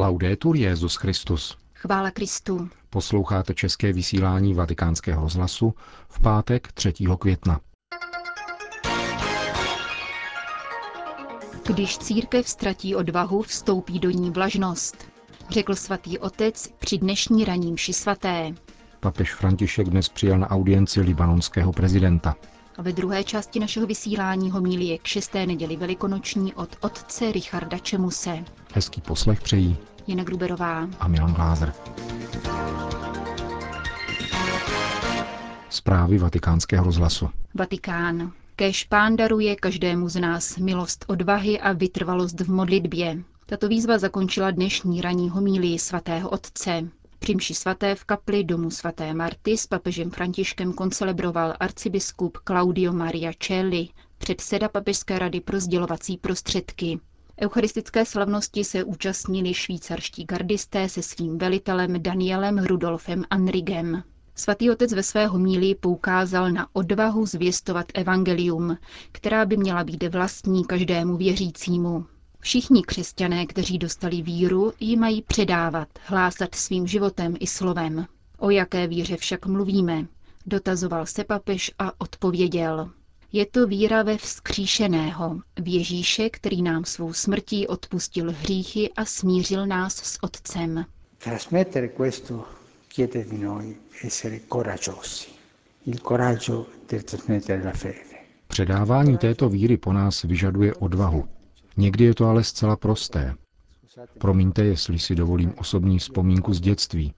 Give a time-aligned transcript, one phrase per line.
[0.00, 1.56] Laudetur Jezus Christus.
[1.74, 2.68] Chvála Kristu.
[2.90, 5.74] Posloucháte české vysílání Vatikánského rozhlasu
[6.08, 6.92] v pátek 3.
[7.18, 7.60] května.
[11.66, 14.96] Když církev ztratí odvahu, vstoupí do ní vlažnost,
[15.50, 18.54] řekl svatý otec při dnešní raním ši svaté.
[19.00, 22.36] Papež František dnes přijal na audienci libanonského prezidenta.
[22.78, 28.44] A ve druhé části našeho vysílání homílie k šesté neděli velikonoční od otce Richarda Čemuse.
[28.74, 29.76] Hezký poslech přejí
[30.06, 31.72] Jana Gruberová a Milan Glázer.
[35.70, 37.28] Zprávy vatikánského rozhlasu.
[37.54, 38.32] Vatikán.
[38.56, 43.18] Kéž pán daruje každému z nás milost odvahy a vytrvalost v modlitbě.
[43.46, 46.88] Tato výzva zakončila dnešní ranní homílii svatého otce.
[47.36, 53.88] Při svaté v kapli domu svaté Marty s papežem Františkem koncelebroval arcibiskup Claudio Maria Celli,
[54.18, 57.00] předseda Papežské rady pro sdělovací prostředky.
[57.42, 64.02] Eucharistické slavnosti se účastnili švýcarští gardisté se svým velitelem Danielem Rudolfem Anrigem.
[64.34, 68.76] Svatý otec ve své homílii poukázal na odvahu zvěstovat evangelium,
[69.12, 72.06] která by měla být vlastní každému věřícímu.
[72.40, 78.06] Všichni křesťané, kteří dostali víru, ji mají předávat, hlásat svým životem i slovem.
[78.38, 80.06] O jaké víře však mluvíme?
[80.46, 82.90] Dotazoval se papež a odpověděl.
[83.32, 89.66] Je to víra ve vzkříšeného, v Ježíše, který nám svou smrtí odpustil hříchy a smířil
[89.66, 90.84] nás s Otcem.
[91.18, 92.44] Trasmettere questo
[92.94, 95.28] chiede di noi essere coraggiosi.
[95.86, 98.00] Il coraggio del trasmettere la fede.
[98.48, 101.28] Předávání této víry po nás vyžaduje odvahu.
[101.76, 103.34] Někdy je to ale zcela prosté.
[104.18, 107.14] Promiňte, jestli si dovolím osobní vzpomínku z dětství.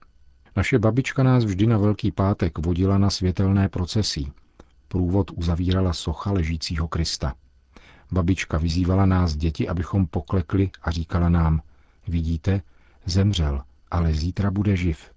[0.55, 4.31] Naše babička nás vždy na Velký pátek vodila na světelné procesí.
[4.93, 7.33] Průvod uzavírala socha ležícího Krista.
[8.11, 11.61] Babička vyzývala nás děti, abychom poklekli a říkala nám,
[12.07, 12.61] vidíte,
[13.05, 15.11] zemřel, ale zítra bude živ.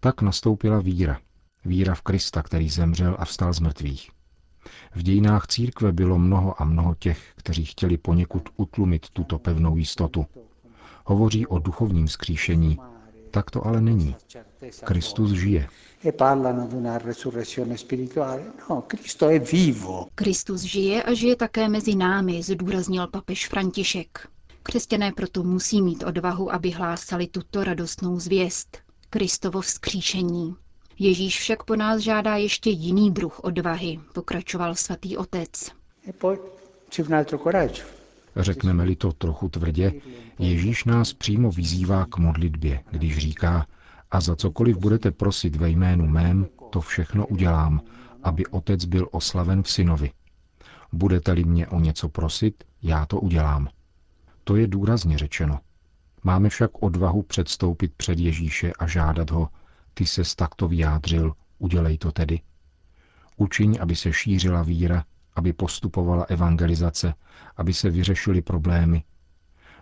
[0.00, 1.18] Tak nastoupila víra.
[1.64, 4.10] Víra v Krista, který zemřel a vstal z mrtvých.
[4.94, 10.26] V dějinách církve bylo mnoho a mnoho těch, kteří chtěli poněkud utlumit tuto pevnou jistotu.
[11.04, 12.78] Hovoří o duchovním skříšení.
[13.36, 14.16] Tak to ale není.
[14.84, 15.68] Kristus žije.
[18.70, 18.84] No,
[20.14, 24.28] Kristus žije a žije také mezi námi, zdůraznil papež František.
[24.62, 28.78] Křesťané proto musí mít odvahu, aby hlásali tuto radostnou zvěst.
[29.10, 30.56] Kristovo vzkříšení.
[30.98, 35.50] Ježíš však po nás žádá ještě jiný druh odvahy, pokračoval svatý otec.
[36.08, 36.12] E
[38.36, 39.92] Řekneme-li to trochu tvrdě,
[40.38, 43.66] Ježíš nás přímo vyzývá k modlitbě, když říká,
[44.10, 47.80] a za cokoliv budete prosit ve jménu mém, to všechno udělám,
[48.22, 50.10] aby otec byl oslaven v synovi.
[50.92, 53.68] Budete-li mě o něco prosit, já to udělám.
[54.44, 55.60] To je důrazně řečeno.
[56.24, 59.48] Máme však odvahu předstoupit před Ježíše a žádat ho,
[59.94, 62.40] ty ses takto vyjádřil, udělej to tedy.
[63.36, 65.04] Učiň, aby se šířila víra,
[65.36, 67.14] aby postupovala evangelizace,
[67.56, 69.02] aby se vyřešily problémy.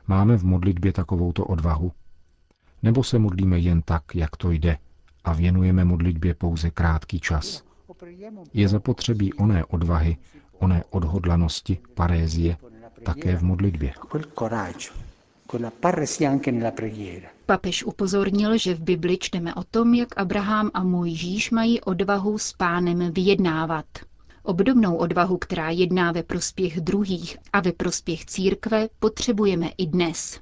[0.06, 1.92] Máme v modlitbě takovouto odvahu?
[2.82, 4.78] Nebo se modlíme jen tak, jak to jde,
[5.24, 7.62] a věnujeme modlitbě pouze krátký čas?
[8.54, 10.16] Je zapotřebí oné odvahy,
[10.58, 12.56] oné odhodlanosti, parézie,
[13.04, 13.92] také v modlitbě.
[17.46, 22.52] Papež upozornil, že v Bibli čteme o tom, jak Abraham a Mojžíš mají odvahu s
[22.52, 23.86] pánem vyjednávat.
[24.46, 30.40] Obdobnou odvahu, která jedná ve prospěch druhých a ve prospěch církve, potřebujeme i dnes.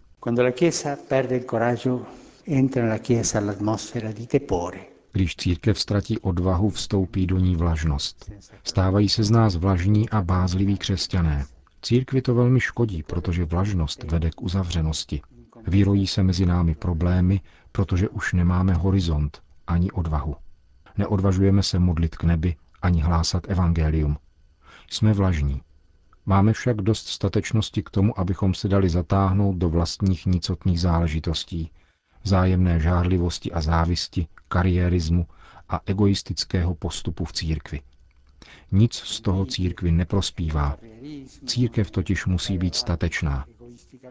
[5.13, 8.33] Když církev ztratí odvahu, vstoupí do ní vlažnost.
[8.65, 11.45] Stávají se z nás vlažní a bázliví křesťané.
[11.83, 15.23] Církvi to velmi škodí, protože vlažnost vede k uzavřenosti.
[15.67, 17.41] Výrojí se mezi námi problémy,
[17.73, 20.37] protože už nemáme horizont ani odvahu.
[20.99, 24.17] Neodvažujeme se modlit k nebi ani hlásat evangelium.
[24.91, 25.63] Jsme vlažní.
[26.27, 31.71] Máme však dost statečnosti k tomu, abychom se dali zatáhnout do vlastních nicotných záležitostí,
[32.25, 35.27] zájemné žárlivosti a závisti, kariérismu
[35.69, 37.81] a egoistického postupu v církvi.
[38.73, 40.77] Nic z toho církvi neprospívá.
[41.47, 43.47] Církev totiž musí být statečná.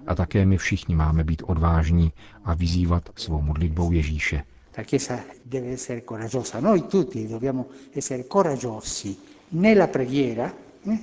[0.07, 2.11] A také my všichni máme být odvážní
[2.43, 4.43] a vyzývat svou modlitbou Ježíše.
[4.77, 6.59] La Chiesa deve essere coraggiosa.
[6.59, 9.17] Noi tutti dobbiamo essere coraggiosi
[9.49, 10.53] nella preghiera,
[10.83, 10.99] eh,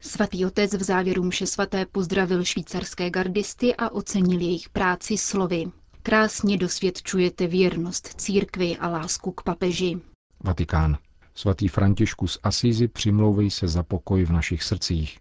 [0.00, 5.64] Svatý otec v závěru mše svaté pozdravil švýcarské gardisty a ocenil jejich práci slovy.
[6.02, 10.00] Krásně dosvědčujete věrnost církvi a lásku k papeži.
[10.40, 10.98] Vatikán.
[11.34, 15.18] Svatý Františku z Asízy, přimlouvej se za pokoj v našich srdcích.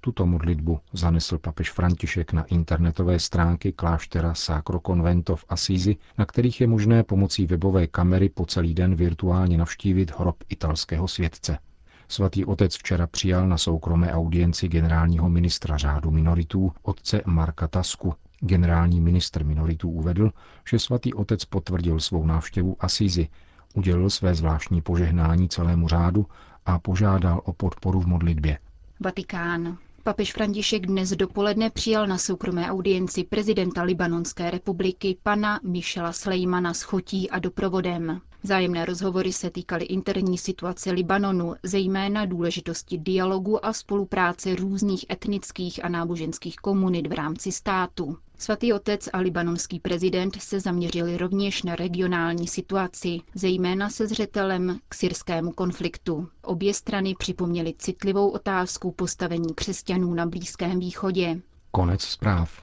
[0.00, 6.60] Tuto modlitbu zanesl papež František na internetové stránky kláštera Sacro Convento v Assisi, na kterých
[6.60, 11.58] je možné pomocí webové kamery po celý den virtuálně navštívit hrob italského světce.
[12.08, 18.14] Svatý otec včera přijal na soukromé audienci generálního ministra řádu minoritů otce Marka Tasku.
[18.40, 20.30] Generální ministr minoritů uvedl,
[20.70, 23.28] že svatý otec potvrdil svou návštěvu Asizi,
[23.74, 26.26] udělil své zvláštní požehnání celému řádu
[26.66, 28.58] a požádal o podporu v modlitbě.
[29.00, 29.78] Vatikán.
[30.06, 36.82] Papež František dnes dopoledne přijal na soukromé audienci prezidenta Libanonské republiky pana Michela Slejmana s
[36.82, 38.20] chotí a doprovodem.
[38.46, 45.88] Zájemné rozhovory se týkaly interní situace Libanonu, zejména důležitosti dialogu a spolupráce různých etnických a
[45.88, 48.16] náboženských komunit v rámci státu.
[48.38, 54.94] Svatý otec a libanonský prezident se zaměřili rovněž na regionální situaci, zejména se zřetelem k
[54.94, 56.28] syrskému konfliktu.
[56.42, 61.40] Obě strany připomněly citlivou otázku postavení křesťanů na Blízkém východě.
[61.70, 62.60] Konec zpráv.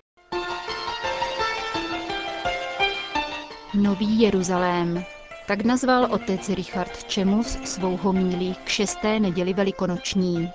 [3.73, 5.03] Nový Jeruzalém.
[5.45, 10.51] Tak nazval otec Richard Čemus svou homílí k šesté neděli velikonoční.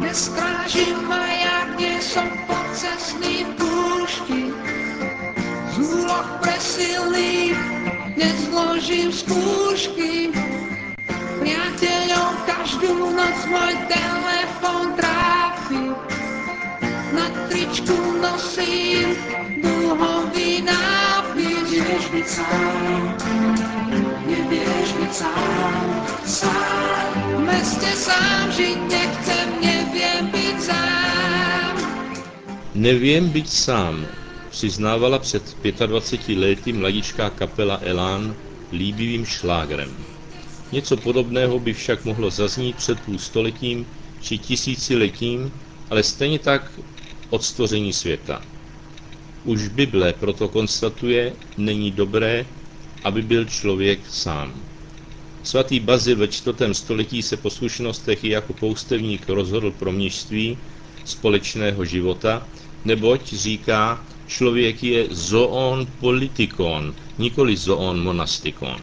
[0.00, 1.80] Nestrážím maják,
[5.78, 7.58] úloh presilných
[8.16, 9.12] nezložím
[12.46, 13.38] každú noc
[13.88, 14.96] telefon
[17.12, 19.16] na tričku nosím
[20.64, 20.85] nápis.
[22.26, 23.14] Byť sám,
[24.26, 25.78] nevieš byť sám,
[26.26, 27.06] sám.
[27.22, 31.74] V meste sám žiť nechcem, neviem byť sám.
[32.74, 34.06] Nevím byť sám,
[34.50, 35.54] přiznávala před
[35.86, 38.34] 25 lety mladičká kapela Elán
[38.72, 39.94] líbivým šlágrem.
[40.72, 43.86] Něco podobného by však mohlo zaznít před půl stoletím
[44.18, 45.52] či tisíciletím,
[45.90, 46.80] ale stejně tak
[47.30, 48.55] od stvoření světa.
[49.46, 52.46] Už Bible proto konstatuje, není dobré,
[53.04, 54.64] aby byl člověk sám.
[55.42, 60.58] Svatý Bazil ve čtvrtém století se po zkušenostech jako poustevník rozhodl pro množství
[61.04, 62.48] společného života,
[62.84, 68.82] neboť říká, člověk je zoon politikon, nikoli zoon monastikon.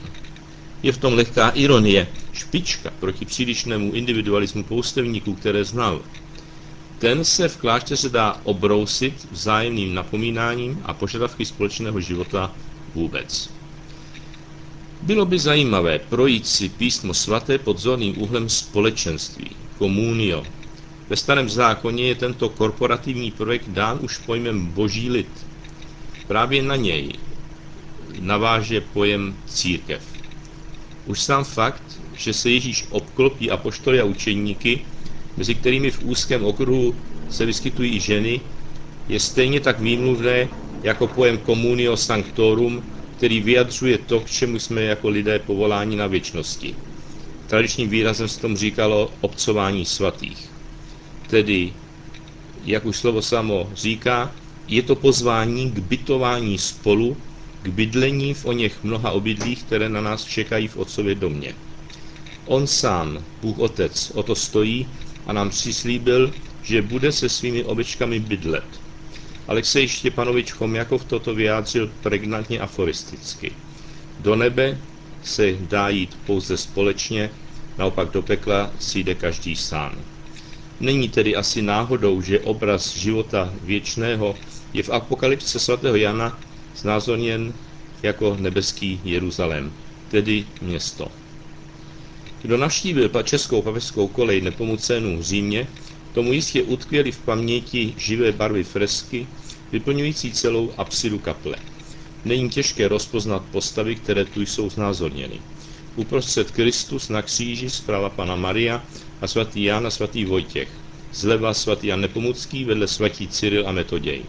[0.84, 6.06] Je v tom lehká ironie, špička proti přílišnému individualismu poustevníků, které znal.
[7.04, 12.52] Ten se v klášteře dá obrousit vzájemným napomínáním a požadavky společného života
[12.94, 13.50] vůbec.
[15.02, 20.48] Bylo by zajímavé projít si písmo svaté pod zorným úhlem společenství, komunio.
[21.10, 25.46] Ve starém zákoně je tento korporativní projekt dán už pojmem boží lid.
[26.28, 27.14] Právě na něj
[28.20, 30.04] naváže pojem církev.
[31.06, 34.86] Už sám fakt, že se Ježíš obklopí apoštoly a učeníky,
[35.38, 36.96] mezi kterými v úzkém okruhu
[37.30, 38.42] se vyskytují i ženy,
[39.10, 40.50] je stejně tak výmluvné
[40.84, 42.84] jako pojem communio sanctorum,
[43.18, 46.76] který vyjadřuje to, k čemu jsme jako lidé povoláni na věčnosti.
[47.48, 50.50] Tradičním výrazem se tomu říkalo obcování svatých.
[51.28, 51.74] Tedy,
[52.64, 54.36] jak už slovo samo říká,
[54.68, 57.18] je to pozvání k bytování spolu,
[57.62, 61.54] k bydlení v o něch mnoha obydlích, které na nás čekají v Otcově domě.
[62.46, 64.88] On sám, Bůh Otec, o to stojí
[65.26, 66.34] a nám přislíbil,
[66.64, 68.82] že bude se svými ovečkami bydlet.
[69.48, 73.52] Alexej Štěpanovič Chomjakov toto vyjádřil pregnantně aforisticky.
[74.20, 74.78] Do nebe
[75.24, 77.30] se dá jít pouze společně,
[77.78, 79.96] naopak do pekla si jde každý sám.
[80.80, 84.36] Není tedy asi náhodou, že obraz života věčného
[84.74, 86.40] je v apokalypse svatého Jana
[86.76, 87.54] znázorněn
[88.04, 89.74] jako nebeský Jeruzalém,
[90.08, 91.23] tedy město.
[92.44, 95.68] Kdo navštívil českou papežskou kolej Nepomucénů v Římě,
[96.12, 99.28] tomu jistě utkvěly v paměti živé barvy fresky,
[99.72, 101.56] vyplňující celou apsidu kaple.
[102.26, 105.42] Není těžké rozpoznat postavy, které tu jsou znázorněny.
[105.96, 108.86] Uprostřed Kristus na kříži, zprava Pana Maria
[109.22, 110.72] a svatý Jan a svatý Vojtěch.
[111.14, 114.26] Zleva svatý Jan Nepomucký vedle svatí Cyril a Metoděj.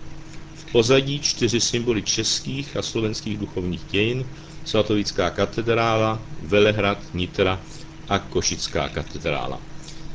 [0.55, 4.25] V pozadí čtyři symboly českých a slovenských duchovních dějin,
[4.65, 7.65] svatovická katedrála, Velehrad, Nitra
[8.09, 9.61] a Košická katedrála.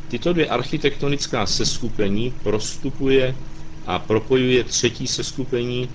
[0.08, 3.36] Tyto dvě architektonická seskupení prostupuje
[3.86, 5.90] a propojuje třetí seskupení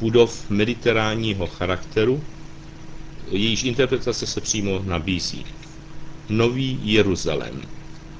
[0.00, 2.20] budov mediteránního charakteru,
[3.30, 5.44] jejíž interpretace se přímo nabízí.
[6.28, 7.62] Nový Jeruzalém,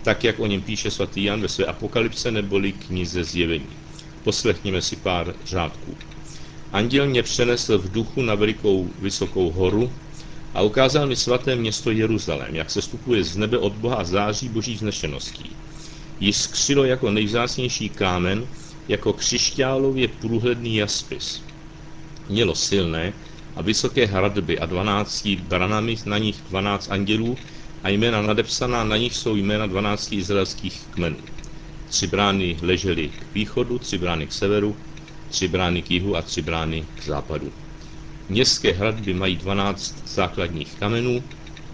[0.03, 3.77] tak jak o něm píše svatý Jan ve své apokalypse neboli knize zjevení.
[4.23, 5.97] Poslechněme si pár řádků.
[6.73, 9.93] Anděl mě přenesl v duchu na velikou vysokou horu,
[10.55, 14.77] a ukázal mi svaté město Jeruzalém, jak se stupuje z nebe od Boha září boží
[14.77, 15.57] znešeností.
[16.21, 18.49] jiskřilo jako nejvzácnější kámen,
[18.89, 21.43] jako křišťálově průhledný jaspis.
[22.29, 23.13] Mělo silné
[23.57, 27.39] a vysoké hradby a dvanácti branami na nich dvanáct andělů
[27.83, 31.19] a jména nadepsaná na nich jsou jména dvanácti izraelských kmenů.
[31.85, 34.77] Tři brány ležely k východu, tři brány k severu,
[35.29, 37.62] tři brány k jihu a tři brány k západu.
[38.33, 41.25] Městské hradby mají 12 základních kamenů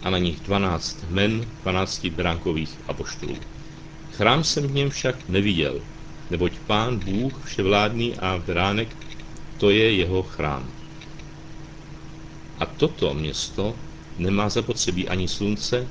[0.03, 3.38] a na nich 12 men 12 bránkových apoštolů.
[4.11, 5.81] Chrám jsem v něm však neviděl,
[6.31, 8.88] neboť pán Bůh vševládný a bránek,
[9.57, 10.73] to je jeho chrám.
[12.59, 13.75] A toto město
[14.19, 15.87] nemá zapotřebí ani slunce,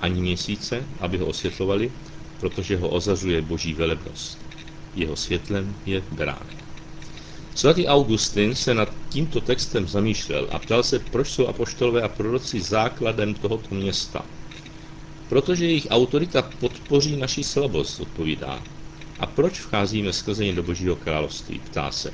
[0.00, 1.92] ani měsíce, aby ho osvětlovali,
[2.40, 4.38] protože ho ozařuje boží velebnost.
[4.94, 6.67] Jeho světlem je beránek.
[7.58, 12.60] Svatý Augustin se nad tímto textem zamýšlel a ptal se, proč jsou apoštolové a proroci
[12.60, 14.26] základem tohoto města.
[15.28, 18.62] Protože jejich autorita podpoří naši slabost, odpovídá.
[19.18, 22.10] A proč vcházíme skrze ně do Božího království, ptá se.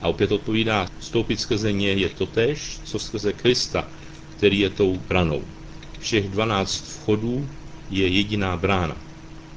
[0.00, 3.88] A opět odpovídá, vstoupit skrze ně je totéž, co skrze Krista,
[4.28, 5.44] který je tou branou.
[5.98, 7.48] Všech dvanáct vchodů
[7.90, 8.96] je jediná brána,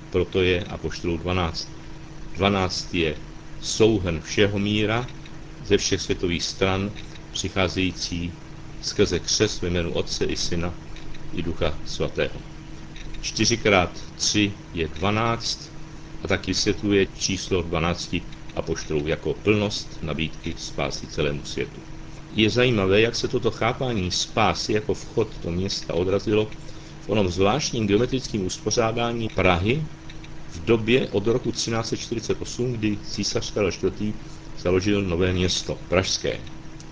[0.10, 1.70] proto je apoštolů 12.
[2.34, 3.15] 12 je
[3.65, 5.07] souhrn všeho míra
[5.65, 6.91] ze všech světových stran,
[7.31, 8.31] přicházející
[8.81, 10.74] skrze křes ve jménu Otce i Syna
[11.34, 12.39] i Ducha Svatého.
[13.22, 15.69] 4x3 je 12
[16.24, 18.15] a taky vysvětluje číslo 12
[18.55, 21.81] apoštolů jako plnost nabídky spásy celému světu.
[22.36, 26.48] Je zajímavé, jak se toto chápání spásy jako vchod do města odrazilo
[27.01, 29.84] v onom zvláštním geometrickém uspořádání Prahy
[30.55, 34.15] v době od roku 1348, kdy císař Karel IV.
[34.59, 36.39] založil nové město, Pražské.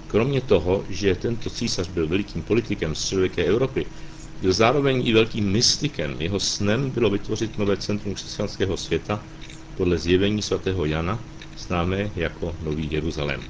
[0.07, 3.85] Kromě toho, že tento císař byl velikým politikem středověké Evropy,
[4.41, 6.21] byl zároveň i velkým mystikem.
[6.21, 9.27] Jeho snem bylo vytvořit nové centrum křesťanského světa
[9.77, 11.25] podle zjevení svatého Jana,
[11.57, 13.41] známé jako Nový Jeruzalém.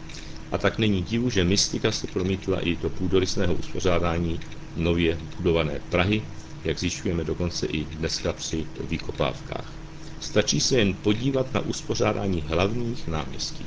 [0.51, 4.39] A tak není divu, že mystika se promítla i do půdorysného uspořádání
[4.75, 6.29] nově budované Prahy,
[6.63, 9.82] jak zjišťujeme dokonce i dneska při vykopávkách.
[10.23, 13.65] Stačí se jen podívat na uspořádání hlavních náměstí.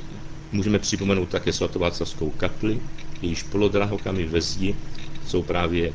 [0.51, 2.79] Můžeme připomenout také svatováclavskou kapli,
[3.21, 4.75] jejíž polodrahokamy ve zdi
[5.27, 5.93] jsou právě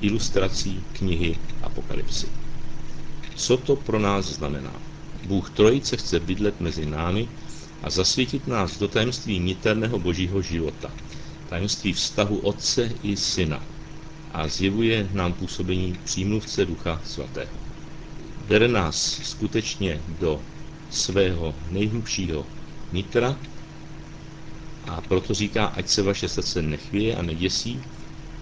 [0.00, 2.26] ilustrací knihy Apokalypsy.
[3.34, 4.82] Co to pro nás znamená?
[5.26, 7.28] Bůh Trojice chce bydlet mezi námi
[7.82, 10.92] a zasvětit nás do tajemství niterného božího života,
[11.46, 13.66] tajemství vztahu Otce i Syna
[14.30, 17.61] a zjevuje nám působení přímluvce Ducha Svatého
[18.46, 20.48] bere nás skutečně do
[20.88, 22.46] svého nejhlubšího
[22.92, 23.40] nitra
[24.82, 27.80] a proto říká, ať se vaše srdce nechvěje a neděsí.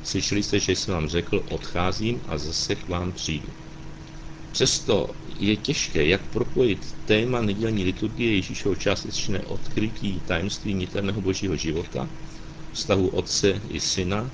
[0.02, 3.52] Slyšeli jste, že jsem vám řekl, odcházím a zase k vám přijdu.
[4.50, 12.10] Přesto je těžké, jak propojit téma nedělní liturgie Ježíšovo částečné odkrytí tajemství niterného božího života,
[12.72, 14.32] vztahu otce i syna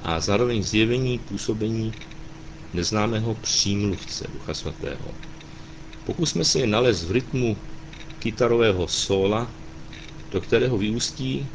[0.00, 1.96] a zároveň zjevení působení
[2.74, 5.14] neznámého přímluvce Ducha Svatého.
[6.06, 7.56] Pokusme se je nalézt v rytmu
[8.18, 9.50] kytarového sola,
[10.32, 11.46] do kterého vyústí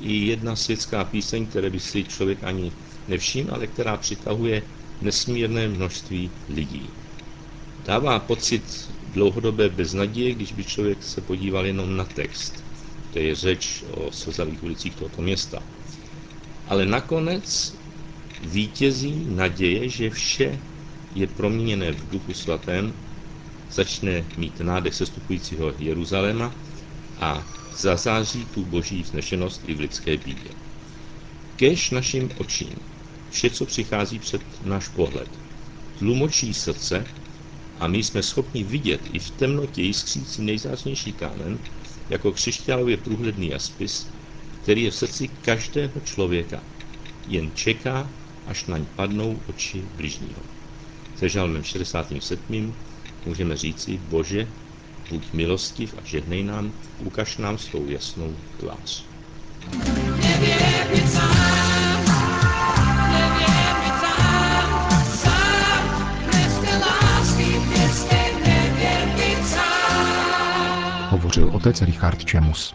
[0.00, 2.72] i jedna světská píseň, které by si člověk ani
[3.08, 4.62] nevšiml, ale která přitahuje
[5.00, 6.90] nesmírné množství lidí.
[7.84, 12.64] Dává pocit dlouhodobé beznaděje, když by člověk se podíval jenom na text.
[13.12, 15.62] To je řeč o slzavých ulicích tohoto města.
[16.66, 17.77] Ale nakonec
[18.42, 20.58] vítězí naděje, že vše
[21.14, 22.92] je proměněné v duchu svatém,
[23.70, 26.54] začne mít nádech sestupujícího Jeruzaléma
[27.16, 27.44] a
[27.78, 30.50] zazáří tu boží vznešenost i v lidské bídě.
[31.56, 32.74] Kež našim očím
[33.30, 35.28] vše, co přichází před náš pohled,
[35.98, 37.04] tlumočí srdce
[37.78, 41.58] a my jsme schopni vidět i v temnotě jiskřící nejzářnější kámen
[42.08, 44.06] jako křišťálově průhledný jaspis,
[44.62, 46.62] který je v srdci každého člověka.
[47.26, 48.12] Jen čeká,
[48.48, 50.42] až naň padnou oči bližního.
[51.16, 52.74] Se žalmem 67.
[53.26, 54.48] můžeme říci, Bože,
[55.10, 59.04] buď milostiv a žehnej nám, ukaž nám svou jasnou tvář.
[71.10, 72.74] Hovořil otec Richard Čemus.